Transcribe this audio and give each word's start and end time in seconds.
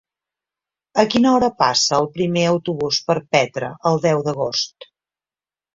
A 1.03 1.05
quina 1.15 1.33
hora 1.33 1.49
passa 1.63 1.99
el 1.99 2.09
primer 2.17 2.47
autobús 2.55 3.03
per 3.11 3.19
Petra 3.37 3.73
el 3.93 4.03
deu 4.09 4.27
d'agost? 4.31 4.93